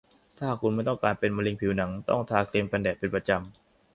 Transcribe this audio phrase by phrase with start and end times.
[0.39, 3.41] ถ้าคุณไม่ต้องการเป็นมะเร็งผิวหนัง ต้องทาครีมกันแดดเป็นประจำ